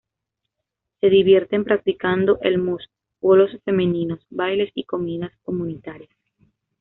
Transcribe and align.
Se 0.99 1.11
divierten 1.11 1.63
practicando 1.63 2.39
el 2.41 2.57
mus, 2.57 2.89
bolos 3.21 3.51
femeninos, 3.65 4.25
bailes 4.31 4.71
y 4.73 4.83
comidas 4.85 5.31
comunitarias. 5.43 6.09